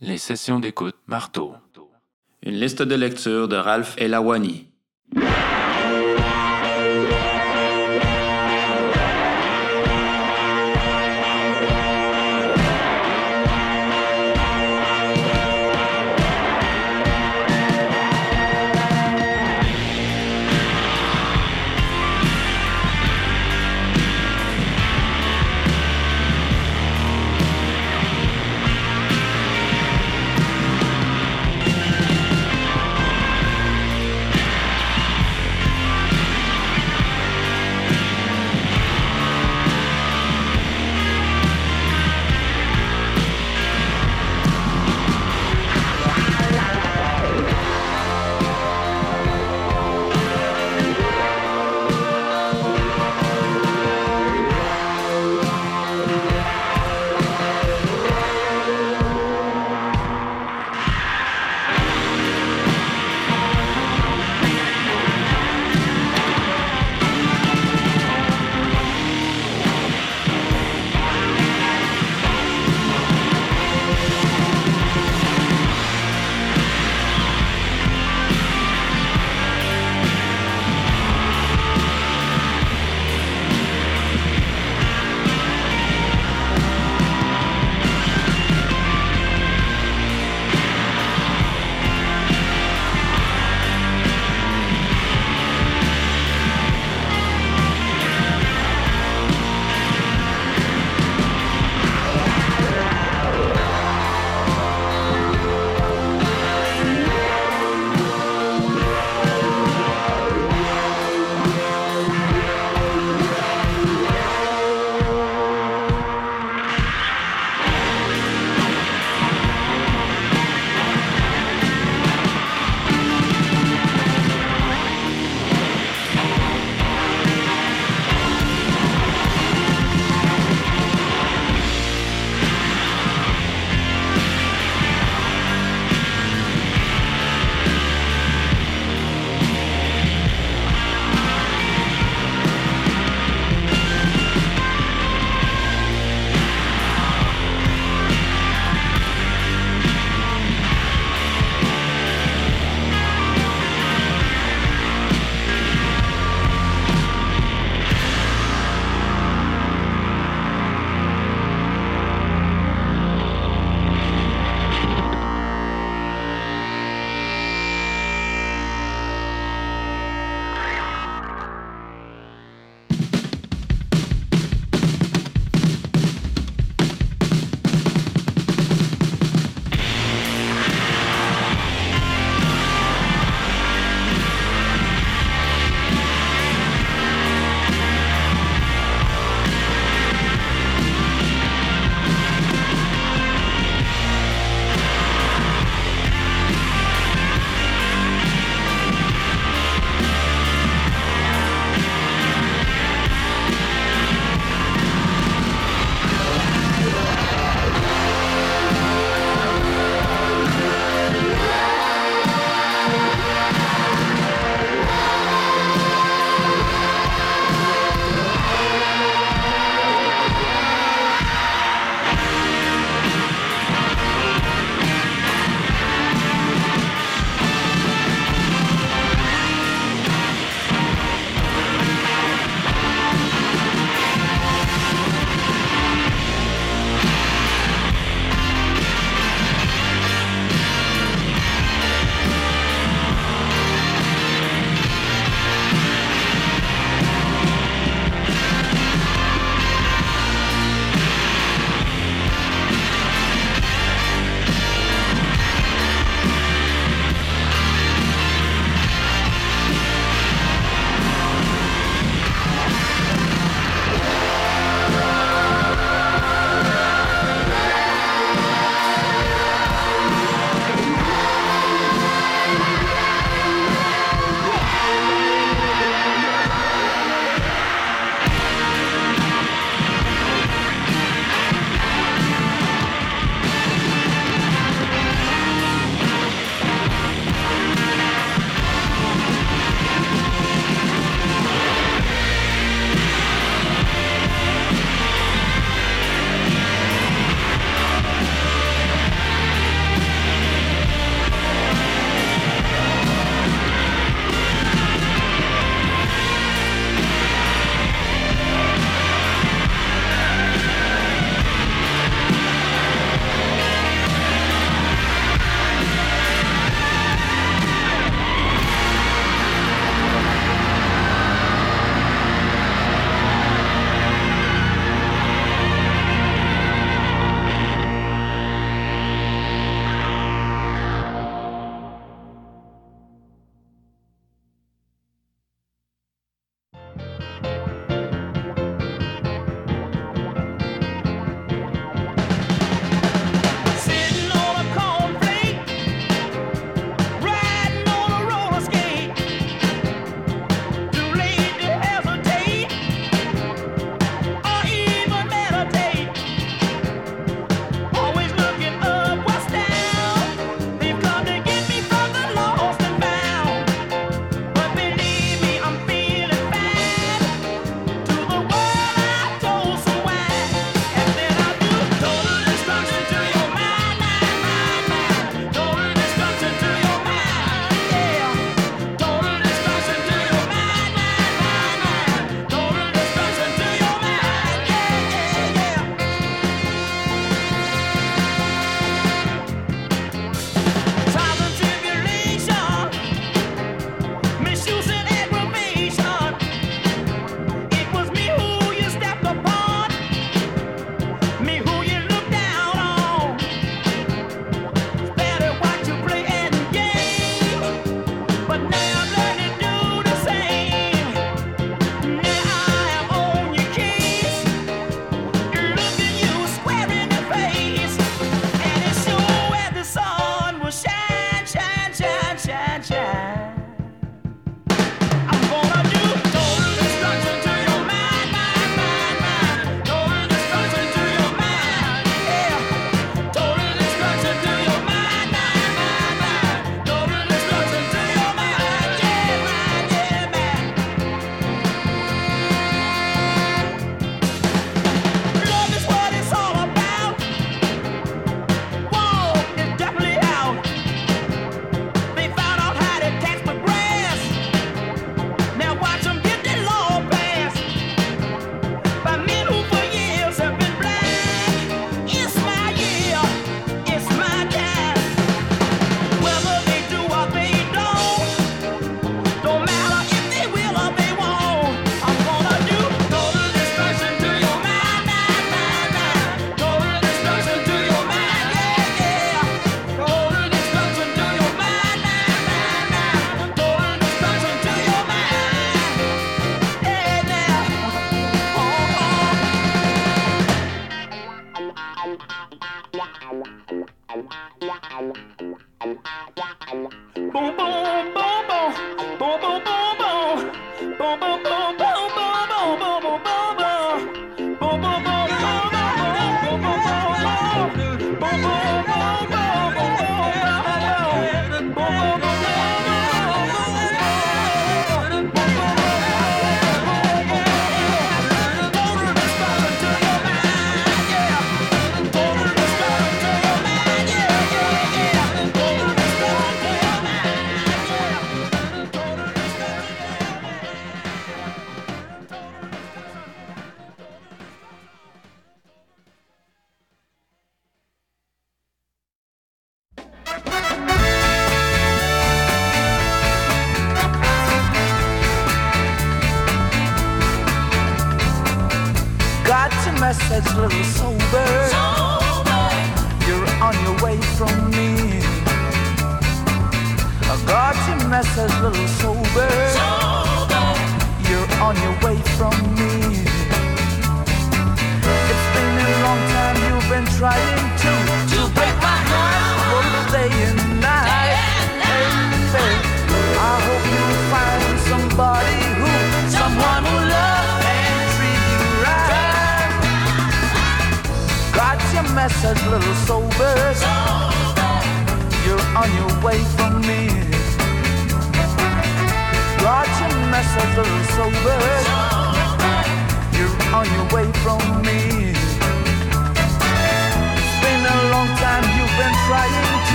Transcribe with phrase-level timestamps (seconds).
[0.00, 1.54] Les sessions d'écoute marteau.
[2.44, 4.68] Une liste de lecture de Ralph Elawani.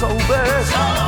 [0.00, 0.64] sober.
[0.64, 0.99] sober.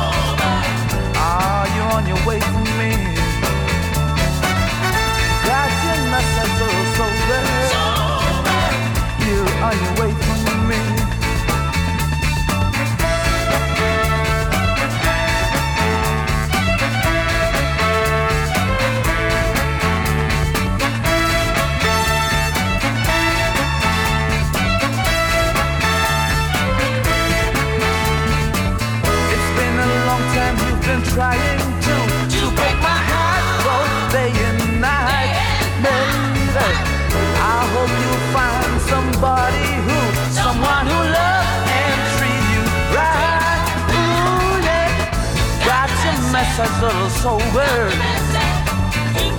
[46.63, 47.75] says that are sober.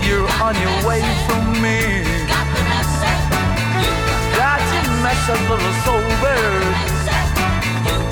[0.05, 2.05] You're on your way from me.
[4.37, 6.41] Got your message little sober.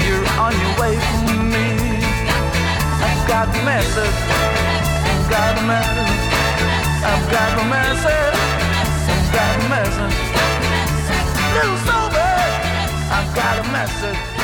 [0.05, 1.69] You're on your way from me.
[3.05, 4.19] I've got the message.
[5.09, 6.21] I've got the message.
[7.05, 8.39] I've got the message.
[9.13, 10.17] I've got the message.
[11.55, 12.33] Little sober.
[13.13, 14.42] I've got a message.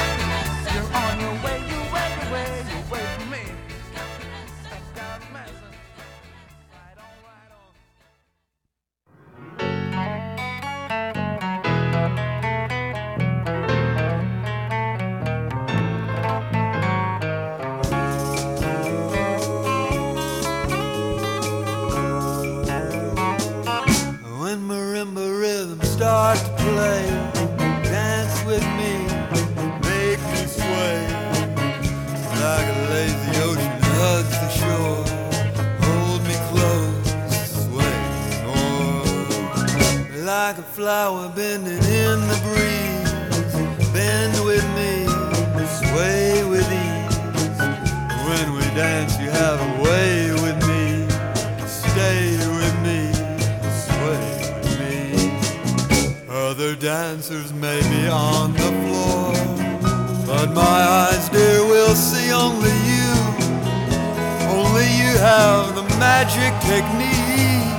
[66.18, 67.78] magic technique.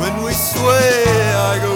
[0.00, 1.04] When we sway
[1.50, 1.75] I go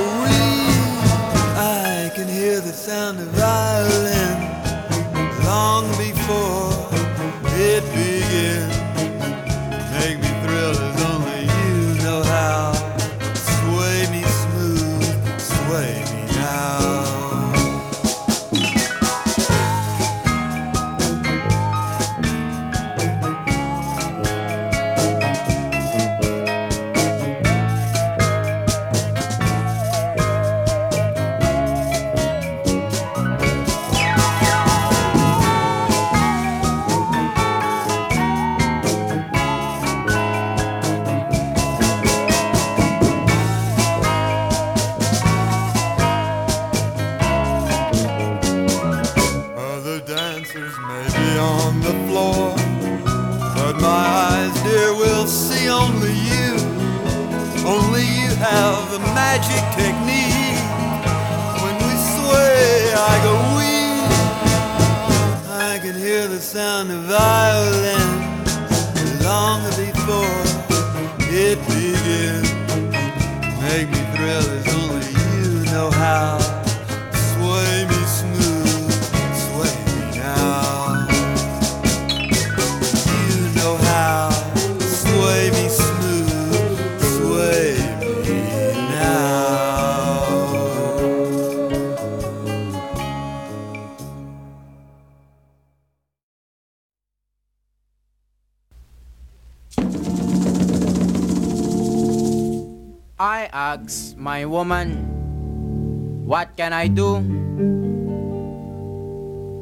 [106.70, 107.18] can I do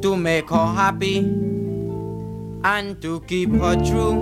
[0.02, 1.18] to make her happy
[2.64, 4.18] and to keep her true?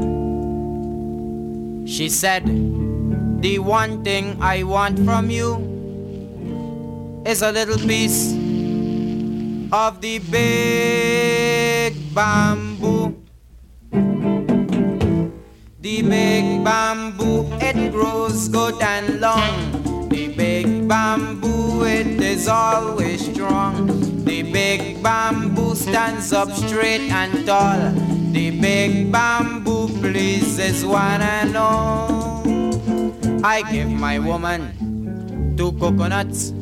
[1.87, 2.47] She said,
[3.43, 5.57] The one thing I want from you
[7.26, 8.33] is a little piece
[9.73, 13.16] of the big bamboo.
[15.81, 19.65] The big bamboo, it grows good and long.
[22.49, 23.87] Always strong.
[24.25, 27.93] The big bamboo stands up straight and tall.
[28.33, 32.43] The big bamboo pleases one and all.
[33.45, 36.53] I give my woman two coconuts.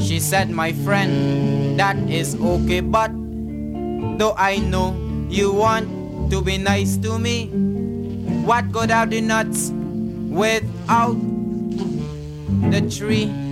[0.00, 3.10] She said, my friend, that is okay, but
[4.18, 4.94] though I know
[5.28, 7.48] you want to be nice to me,
[8.44, 9.70] what good are the nuts
[10.30, 11.16] without
[12.70, 13.45] the tree?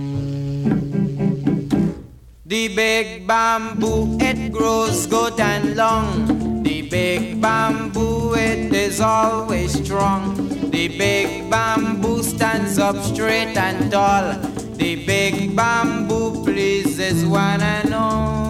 [2.47, 6.61] The big bamboo, it grows good and long.
[6.61, 10.35] The big bamboo, it is always strong.
[10.69, 14.33] The big bamboo stands up straight and tall.
[14.77, 18.45] The big bamboo pleases one and all.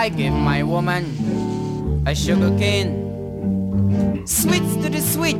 [0.00, 1.04] I give my woman
[2.06, 4.24] a sugar cane.
[4.26, 5.36] Sweets to the sweet,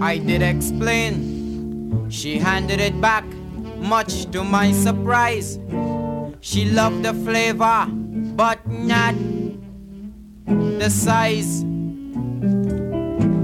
[0.00, 2.06] I did explain.
[2.08, 3.24] She handed it back,
[3.78, 5.58] much to my surprise.
[6.40, 7.90] She loved the flavor,
[8.38, 9.16] but not
[10.46, 11.62] the size.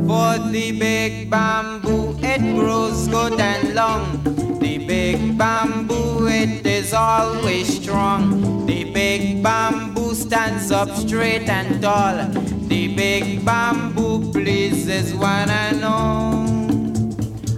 [0.06, 4.51] For the big bamboo, it grows good and long.
[4.62, 8.64] The big bamboo, it is always strong.
[8.64, 12.28] The big bamboo stands up straight and tall.
[12.68, 16.46] The big bamboo pleases one and all.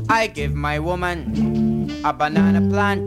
[0.08, 3.06] I give my woman a banana plant.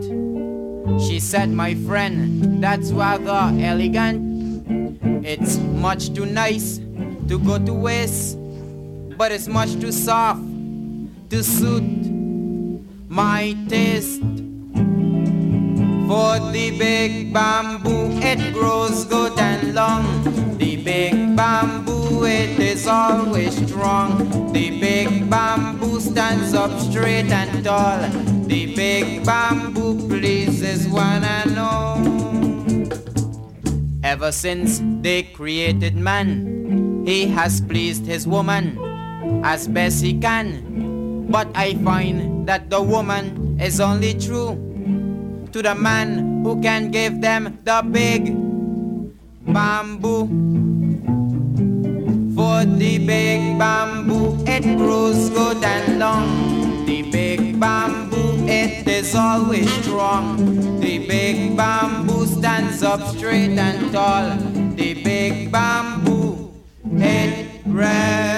[1.02, 4.64] She said, my friend, that's rather elegant.
[5.26, 6.78] It's much too nice
[7.26, 8.38] to go to waste,
[9.18, 10.40] but it's much too soft
[11.30, 12.07] to suit
[13.08, 14.20] my taste.
[16.08, 20.56] For the big bamboo, it grows good and long.
[20.58, 24.52] The big bamboo, it is always strong.
[24.52, 27.98] The big bamboo stands up straight and tall.
[28.46, 31.98] The big bamboo pleases one and all.
[34.02, 38.78] Ever since they created man, he has pleased his woman
[39.44, 40.87] as best he can.
[41.28, 44.56] But I find that the woman is only true
[45.52, 48.32] to the man who can give them the big
[49.52, 50.24] bamboo.
[52.34, 56.86] For the big bamboo, it grows good and long.
[56.86, 60.80] The big bamboo, it is always strong.
[60.80, 64.36] The big bamboo stands up straight and tall.
[64.76, 66.52] The big bamboo,
[66.96, 68.37] it really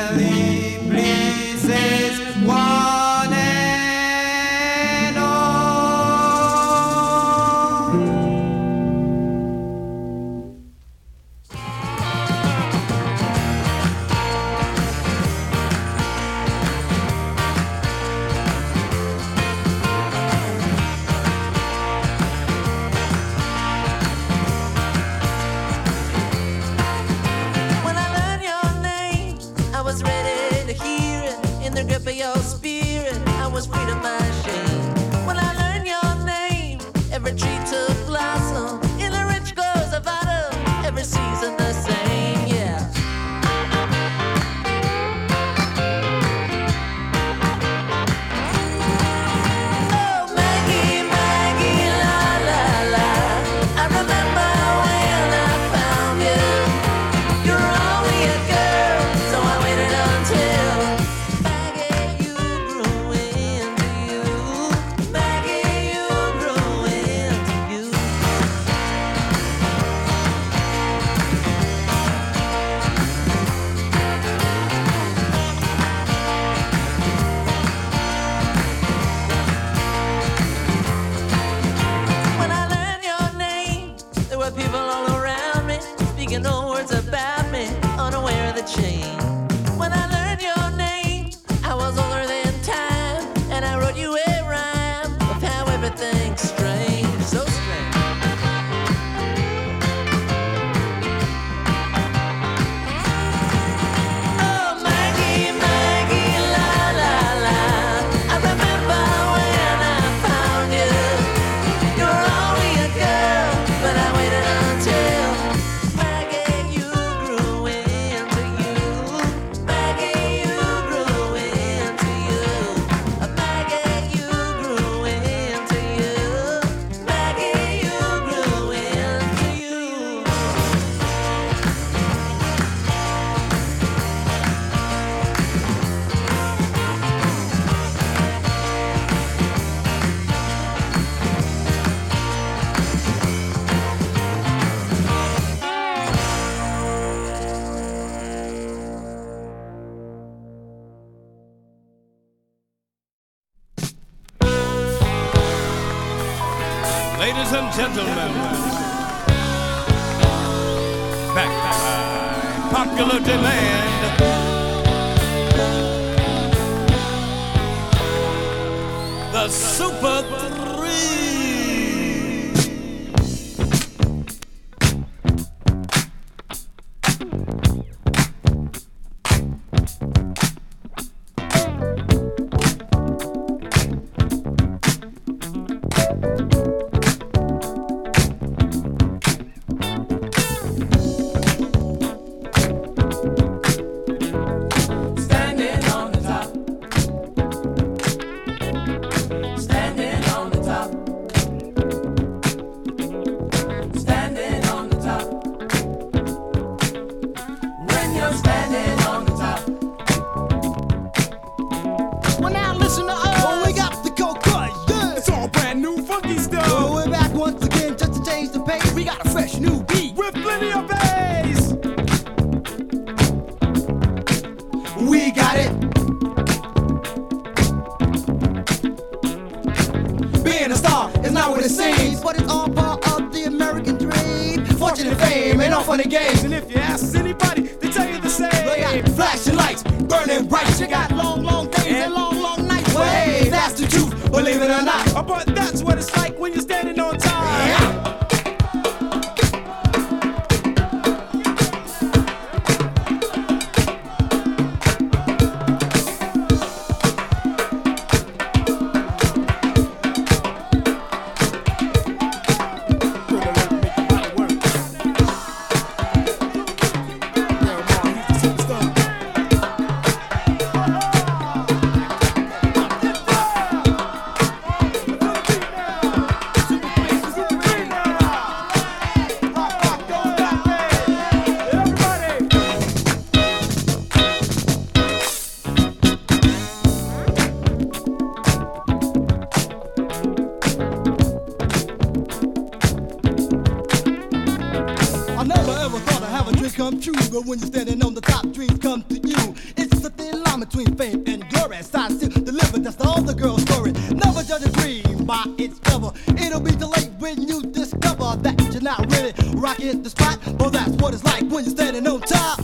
[297.00, 299.54] true, but when you're standing on the top, dreams come to you.
[299.76, 301.82] It's a thin line between fame and glory.
[301.82, 303.92] So I still deliver, that's the older girl story.
[304.12, 306.12] Never judge a dream by its cover.
[306.28, 310.38] It'll be delayed when you discover that you're not really rocking the spot.
[310.58, 312.60] But that's what it's like when you're standing on top.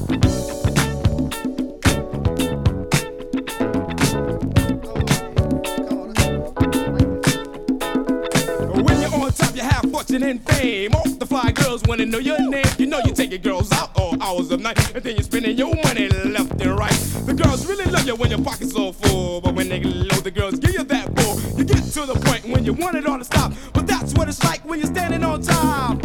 [10.07, 10.95] fortune and fame.
[10.95, 12.65] All the fly girls wanna know your name.
[12.79, 13.96] You know you take your girls out
[14.27, 14.79] hours of night.
[14.95, 16.93] And then you're spending your money left and right.
[17.27, 19.41] The girls really love you when your pocket's so full.
[19.41, 21.41] But when they load the girls, give you that bull.
[21.57, 23.53] You get to the point when you want it all to stop.
[23.73, 26.03] But that's what it's like when you're standing on top.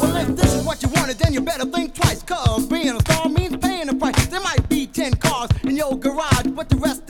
[0.00, 2.22] Well, if this is what you wanted, then you better think twice.
[2.22, 4.26] Cause being a star means paying a price.
[4.26, 7.03] There might be 10 cars in your garage, but the rest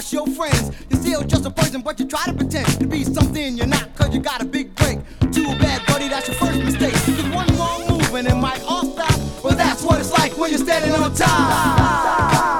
[0.00, 0.72] amongst your friends.
[0.88, 3.94] You're still just a person, but you try to pretend to be something you're not,
[3.94, 4.98] cause you got a big break.
[5.32, 6.94] Too bad, buddy, that's your first mistake.
[6.94, 9.44] Cause one wrong move and it might all stop.
[9.44, 12.59] Well, that's what it's like when you're standing on top.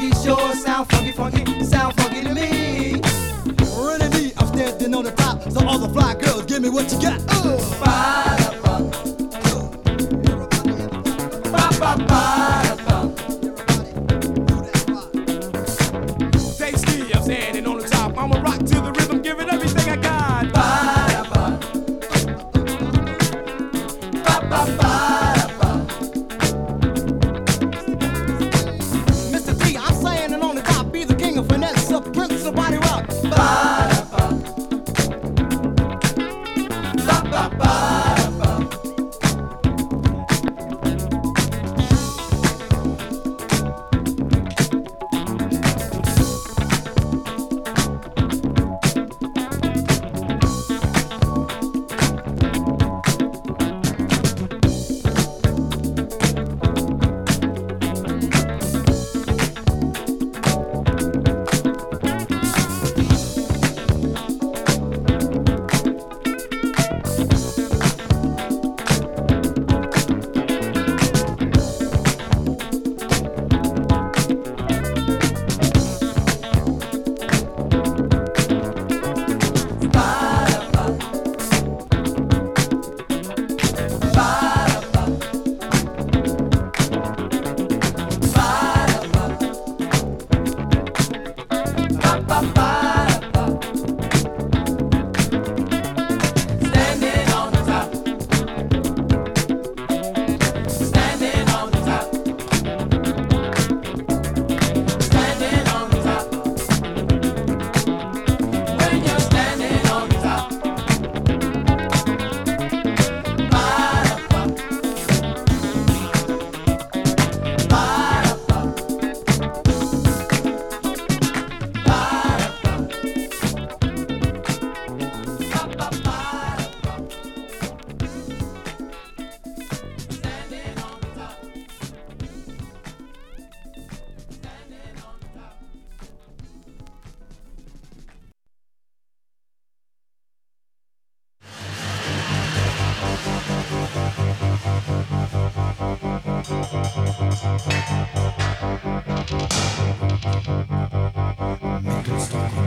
[0.00, 3.00] funky sure sound funky, funky, sound funky to me.
[3.76, 5.42] Running me I'm standing on the top.
[5.50, 7.20] so all the fly girls, give me what you got.
[7.28, 7.89] Uh.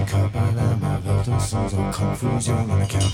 [0.05, 3.11] Körperwärme wird es unsere Konfusion erkennen.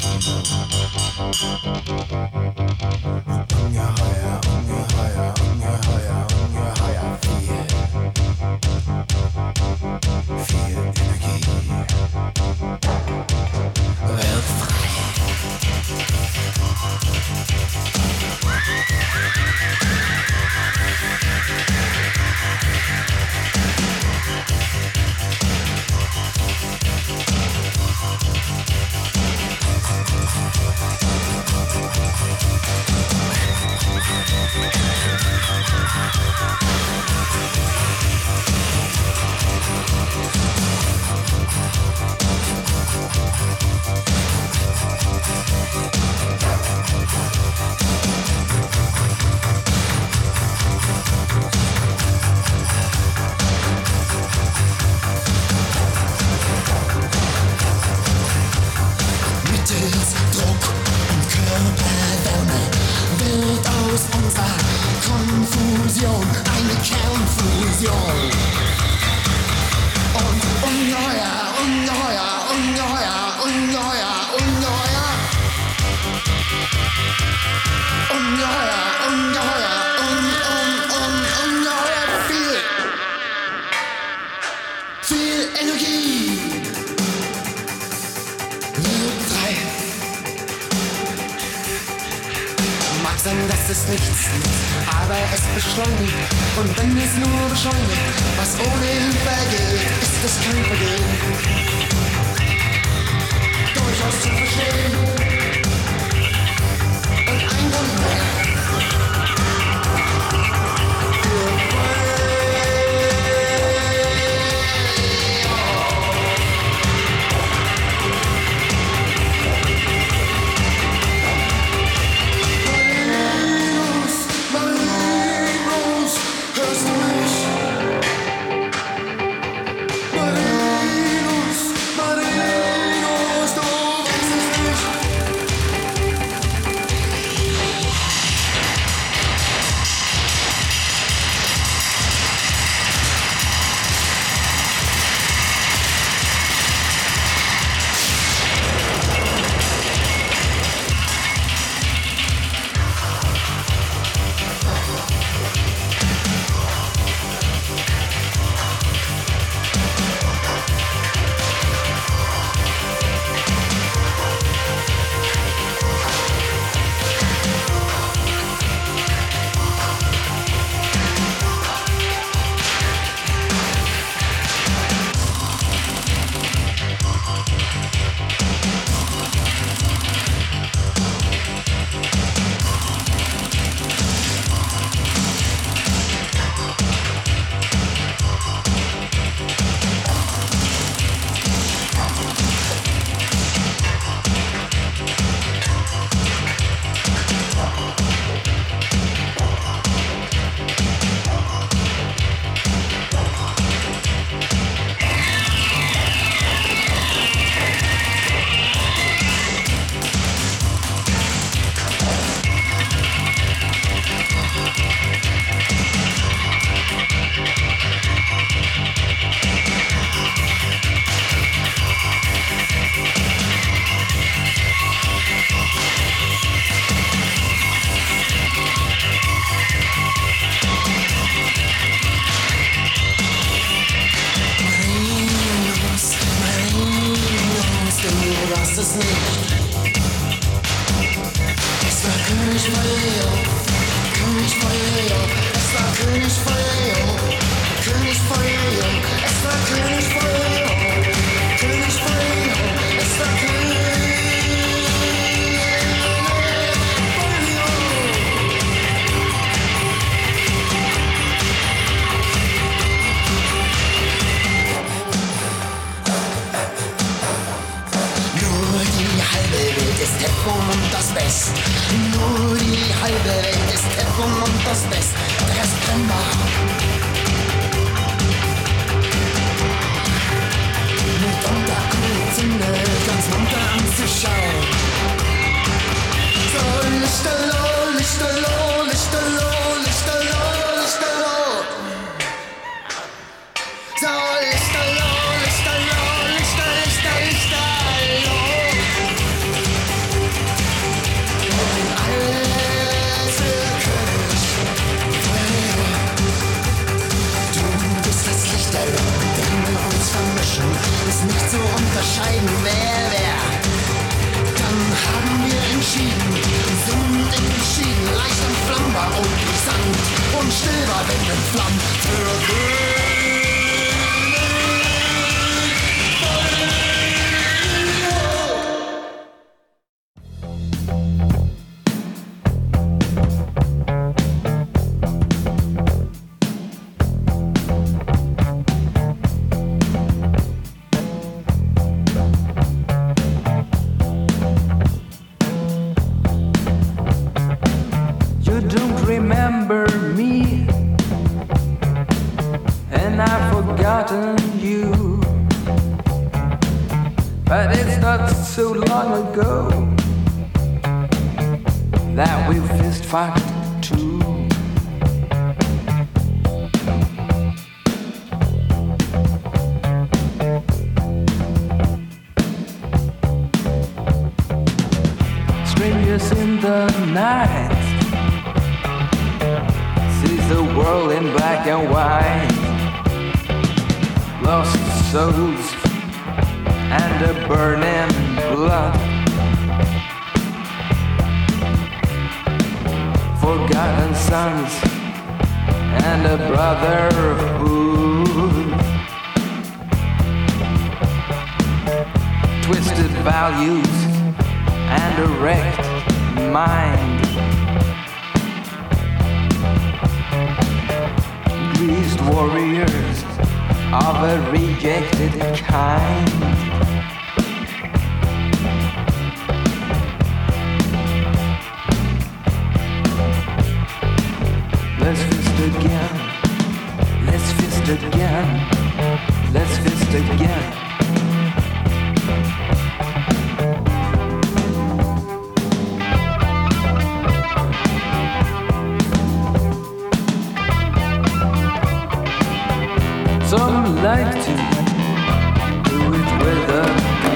[319.18, 323.19] und Gesang und still war, wenn entflammt für Glück.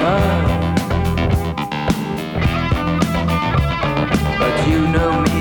[0.03, 0.27] But
[4.67, 5.39] you know me,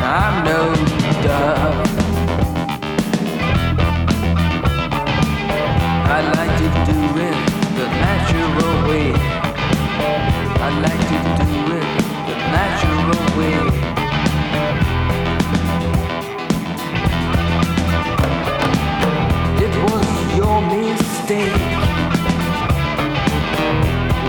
[0.00, 0.74] I'm no
[1.24, 1.83] dove.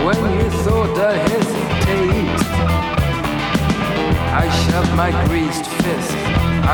[0.06, 2.40] when you thought I hesitate.
[4.42, 6.12] I shove my greased fist.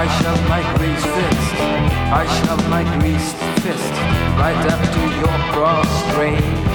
[0.03, 1.55] I shove my greased fist.
[2.20, 3.93] I shove my greased fist
[4.37, 6.72] right up to your bra.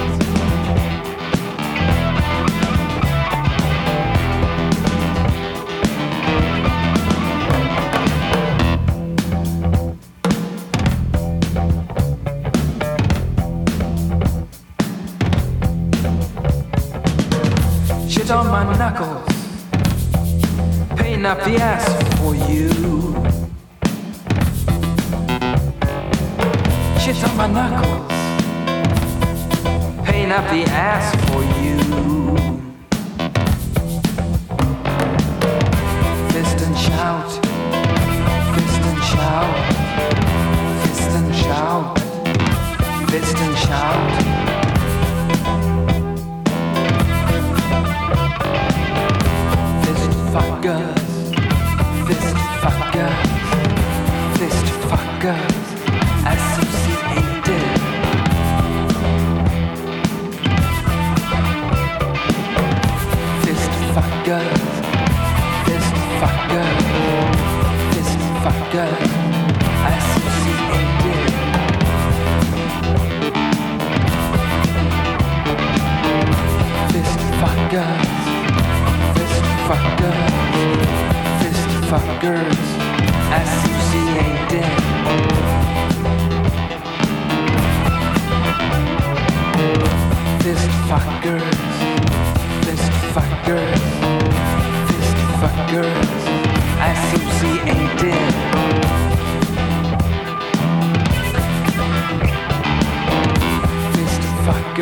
[30.44, 31.27] the ass.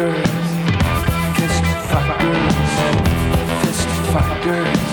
[0.04, 2.54] fist fuckers,
[3.62, 4.85] fist fuckers.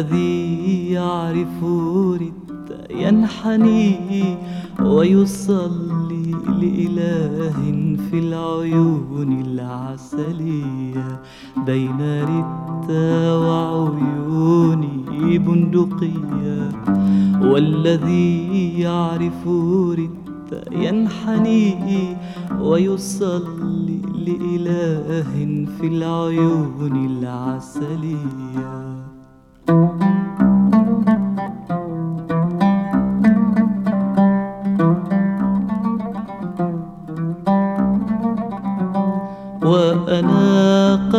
[0.00, 1.64] والذي يعرف
[2.14, 4.36] رتا ينحني
[4.80, 6.30] ويصلي
[6.60, 7.58] لإله
[8.10, 11.20] في العيون العسلية
[11.66, 16.70] بين رتا وعيوني بندقية.
[17.42, 19.48] والذي يعرف
[19.92, 22.16] رتا ينحني
[22.60, 29.09] ويصلي لإله في العيون العسلية.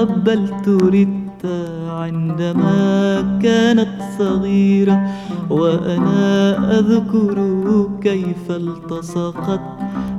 [0.02, 5.10] وأنا قبلت رتا عندما كانت صغيرة
[5.50, 7.38] وأنا أذكر
[8.02, 9.62] كيف التصقت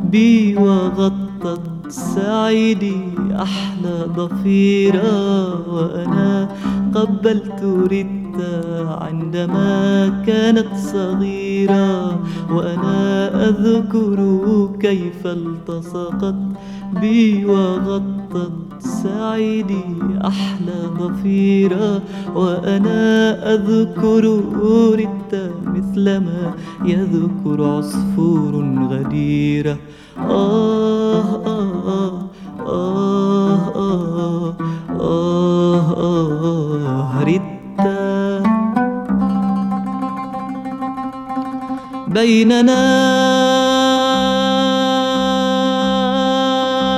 [0.05, 3.03] بي وغطت سعيدي
[3.43, 5.11] أحلى ضفيرة
[5.75, 6.49] وأنا
[6.95, 7.63] قبلت
[8.33, 12.21] رتا عندما كانت صغيرة
[12.51, 14.19] وأنا أذكر
[14.81, 16.35] كيف التصقت
[17.01, 19.85] بي وغطت سعيدي
[20.25, 22.03] أحلى ضفيرة
[22.35, 24.43] وأنا أذكر
[24.95, 26.55] رتا مثلما
[26.85, 29.77] يذكر عصفور غديرة
[30.19, 32.29] آه آه آه
[32.67, 34.55] آه آه
[35.01, 35.23] آه
[35.97, 36.43] آه
[42.09, 42.83] بيننا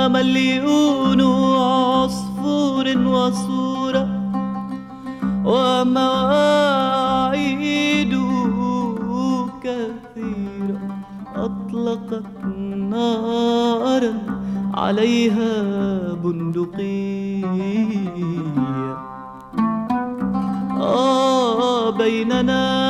[0.08, 1.20] مليون
[1.60, 4.04] عصفور وصورة
[6.54, 7.24] ومواعيد
[9.62, 10.80] كثيرة
[11.36, 12.44] أطلقت
[12.90, 14.14] نارا
[14.74, 15.52] عليها
[16.24, 17.44] بندقية
[18.58, 18.63] آه
[21.98, 22.83] بيننا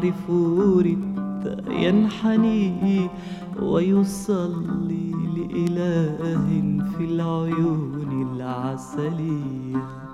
[0.00, 0.30] يعرف
[0.80, 3.08] رتا ينحني
[3.62, 6.16] ويصلي لإله
[6.96, 10.09] في العيون العسلية.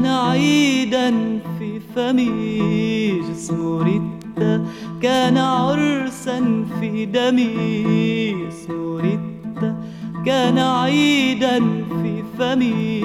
[0.00, 1.10] كان عيدا
[1.58, 4.64] في فمي جسم ريتا.
[5.02, 9.76] كان عرسا في دمي اسم ريتا.
[10.26, 11.58] كان عيدا
[12.02, 13.00] في فمي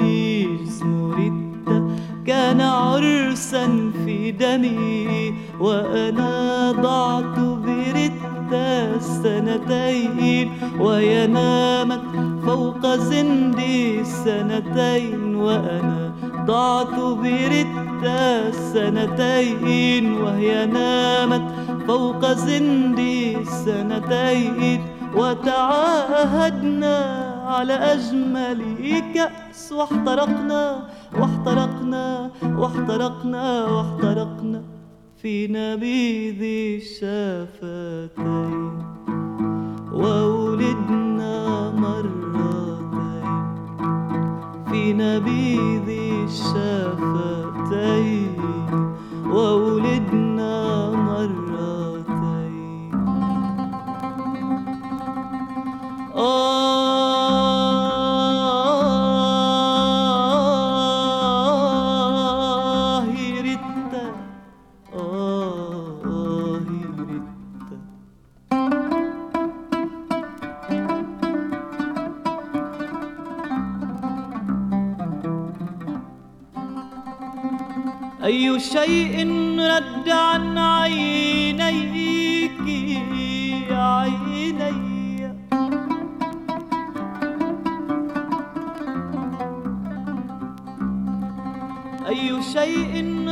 [0.64, 1.96] جسم ريتا.
[2.26, 12.02] كان عرسا في دمي وأنا ضعت بريتا سنتين وهي نامت
[12.46, 16.15] فوق زندي سنتين وأنا
[16.46, 21.46] ضعت بريتا سنتين وهي نامت
[21.86, 24.80] فوق زندي سنتين
[25.16, 26.96] وتعاهدنا
[27.46, 28.62] على أجمل
[29.14, 30.88] كأس واحترقنا
[31.18, 34.62] واحترقنا واحترقنا واحترقنا
[35.22, 36.42] في نبيذ
[36.82, 38.72] الشفتين.
[39.92, 41.05] وولدنا
[44.92, 45.88] نبيذ
[46.28, 47.46] الشفتين
[49.30, 50.56] وولدنا
[51.06, 52.92] مرتين.
[56.16, 56.75] آه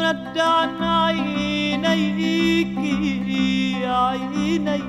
[0.05, 2.79] رد عن عينيك
[3.85, 4.83] عيني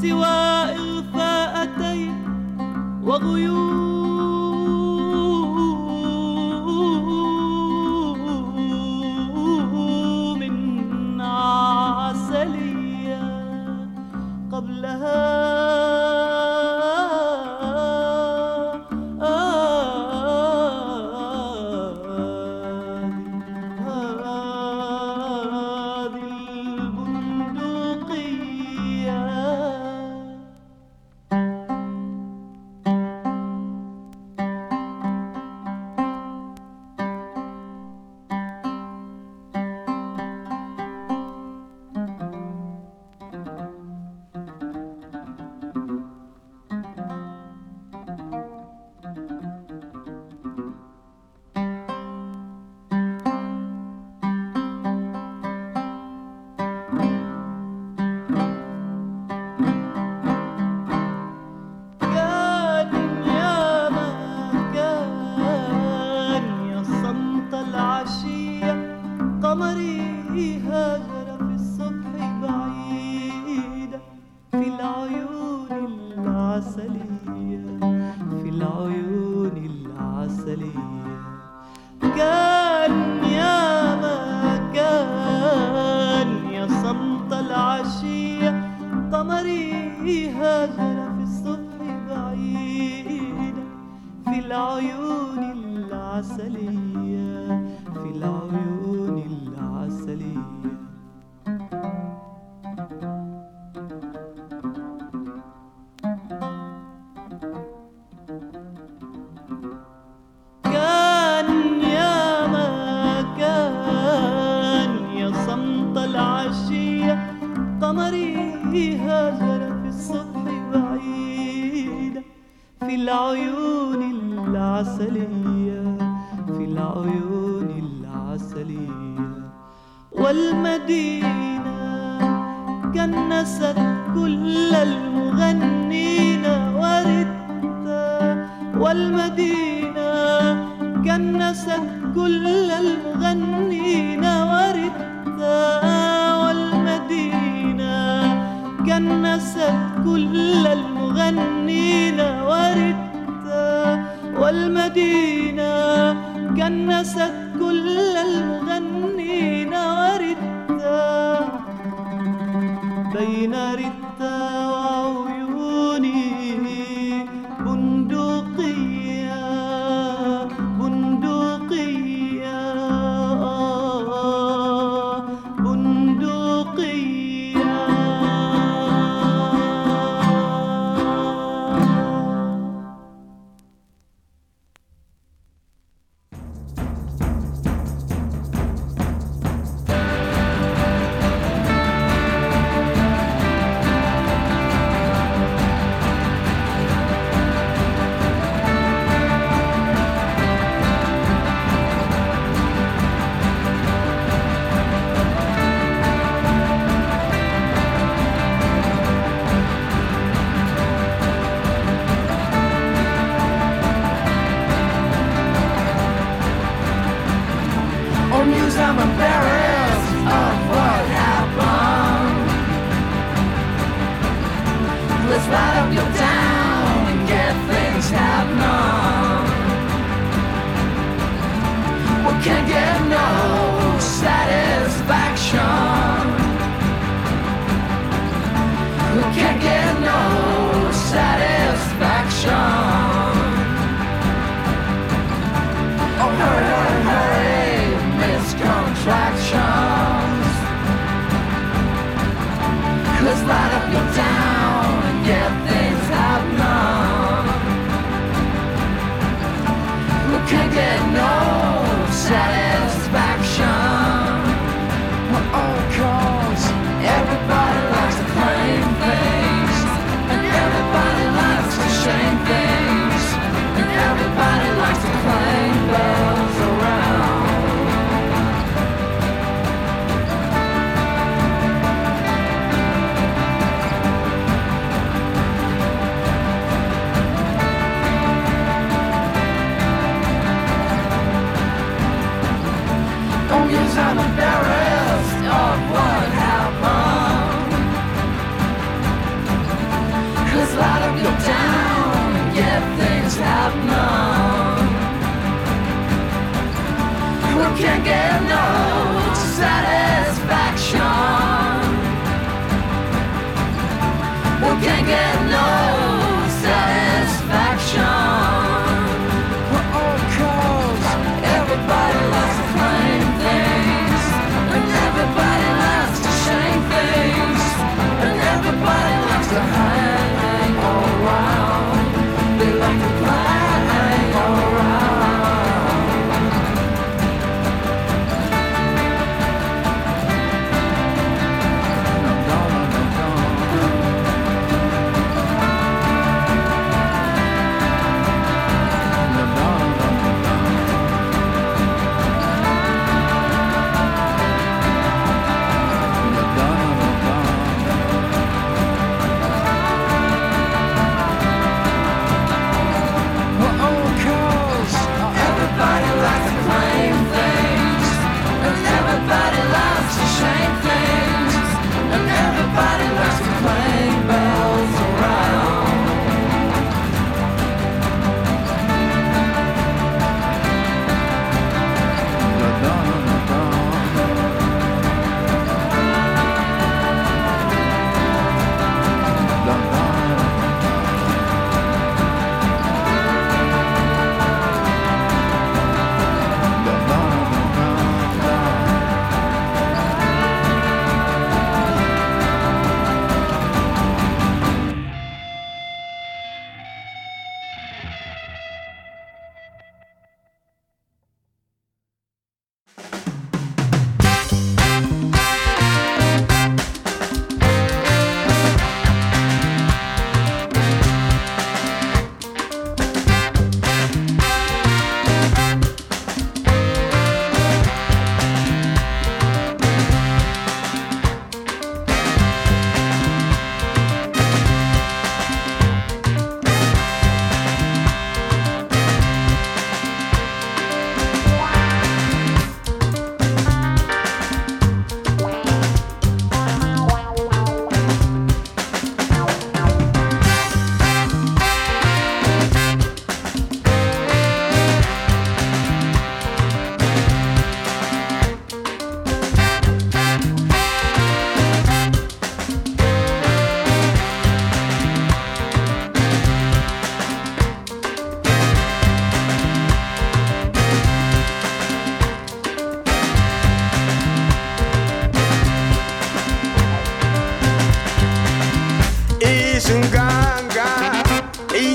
[0.00, 0.26] سوى
[0.82, 2.14] إغفاءتين
[3.02, 3.76] وغيوم
[11.96, 13.22] عسلية
[14.52, 15.35] قبلها.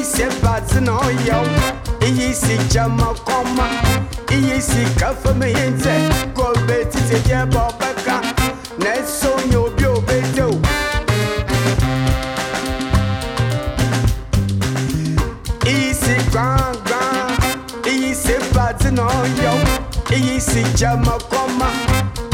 [0.02, 1.40] iyisi bati na ọyọ
[2.08, 3.68] iyisi jama kọma
[4.36, 5.94] iyisi kafemi yinze
[6.36, 8.16] gobe titi jẹ bọ bẹka
[8.82, 10.52] na eso nye obi obe de o.
[15.72, 17.38] iyisi gbangban
[17.92, 19.54] iyisi bati na ọyọ
[20.18, 21.70] iyisi jama kọma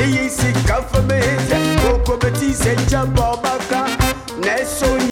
[0.05, 1.57] iyisi kafemi yinze
[2.05, 3.82] gobe titi jẹ bọ bẹka
[4.43, 5.07] na eso nye.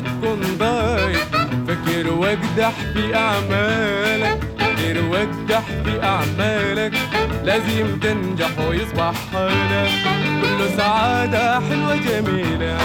[0.00, 1.26] تكون ضايق
[1.68, 6.92] فكر واجدح في أعمالك فكر واجدح في أعمالك
[7.44, 9.90] لازم تنجح ويصبح حالك.
[10.42, 12.78] كله سعادة حلوة جميلة.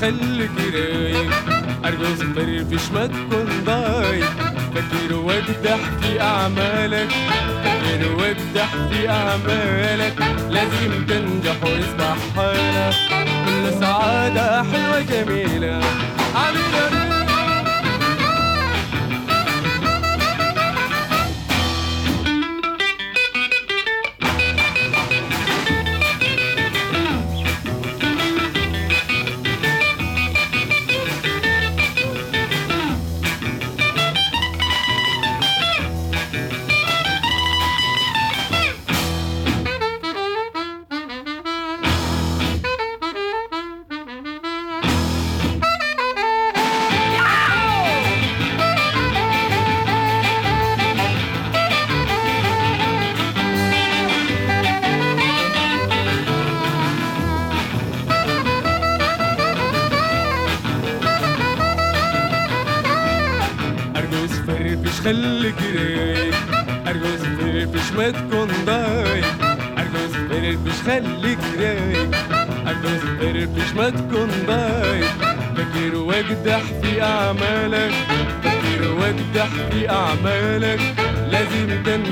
[0.00, 1.30] حل جرايك
[1.84, 4.20] أرجوز مرفش ما تكون ضاي
[4.74, 7.08] فاكر وابدح في أعمالك
[7.64, 9.69] فاكر وابدح في أعمالك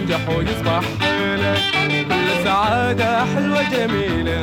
[0.09, 1.55] ننجح ويصبح حيلة.
[2.09, 4.43] كل سعادة حلوة جميلة.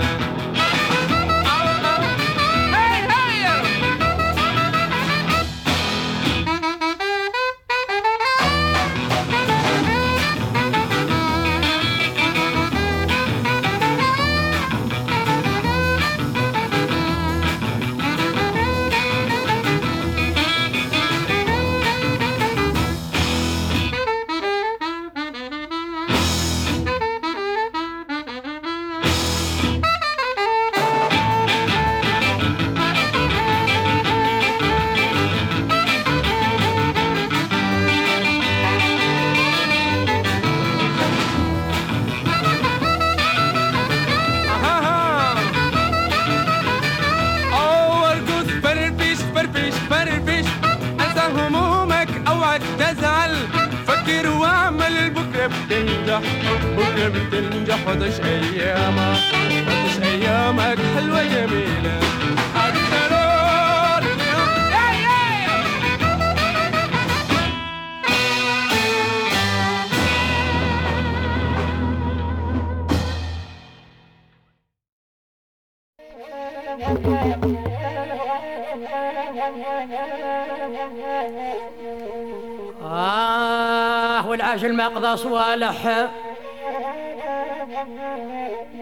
[84.88, 86.10] والعاجل ما قضى صوالح.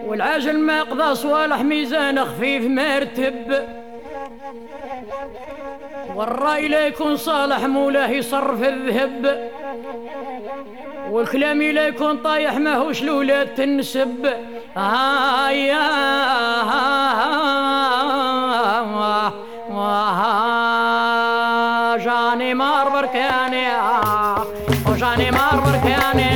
[0.06, 3.68] والعاجل ما قضى صوالح ميزان خفيف مرتب
[6.14, 9.50] والرأي لا يكون صالح مولاه يصرف الذهب.
[11.10, 14.26] والكلام لا يكون طايح ماهوش الولاد تنسب.
[14.76, 15.84] آه يا
[25.04, 26.30] شاني مار وركاني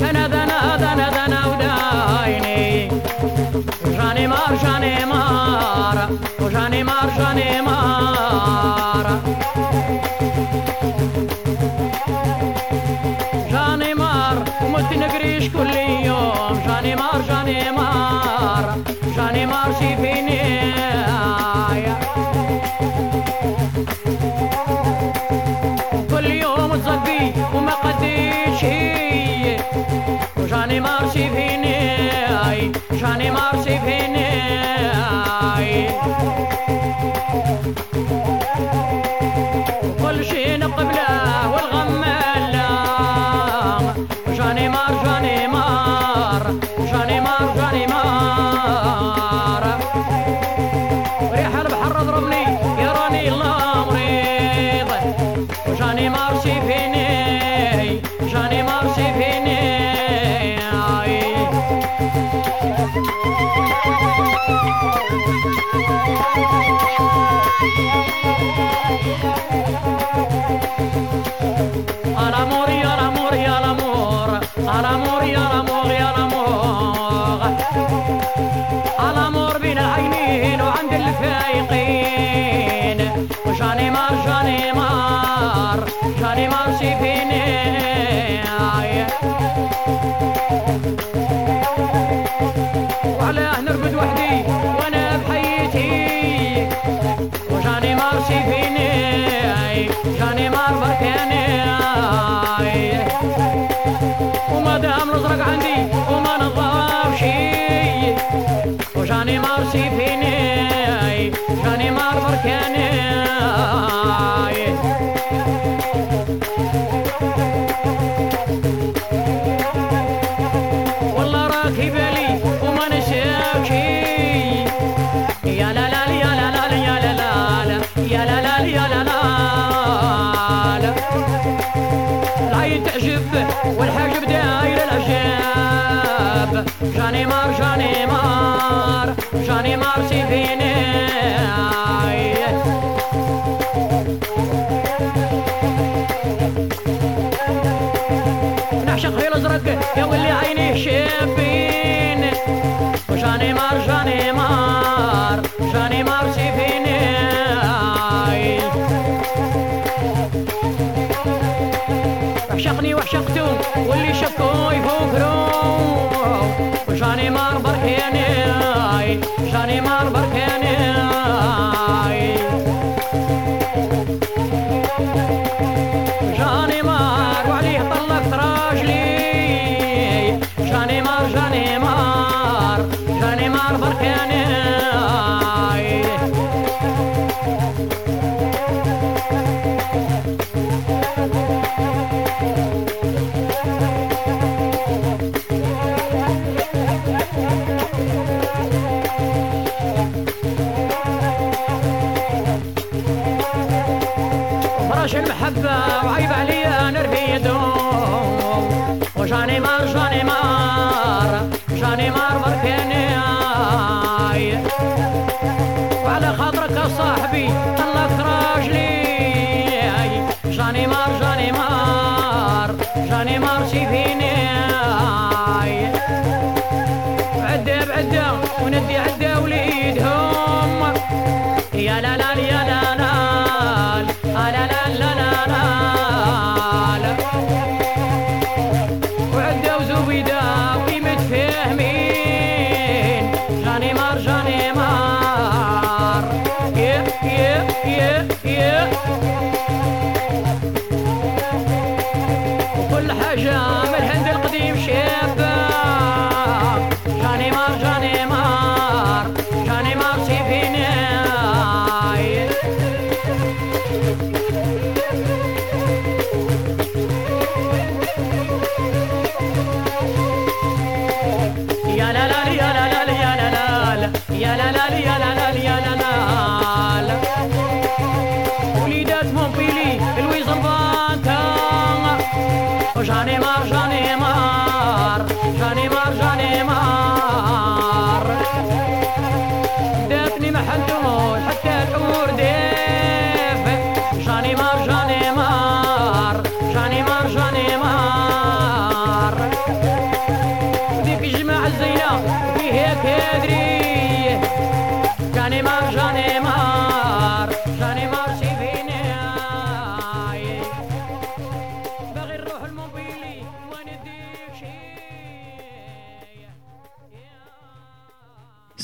[0.00, 2.90] دنا دنا دنا دنا ودايني.
[3.96, 5.98] شاني مار شاني مار
[6.40, 9.06] وشاني مار شاني مار
[13.52, 15.76] شاني مار ومت نقريش كل
[16.06, 16.62] يوم.
[16.66, 18.64] شاني مار شاني مار
[19.16, 19.96] شاني مار شي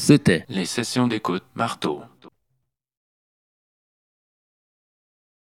[0.06, 2.00] C'était les sessions d'écoute marteau.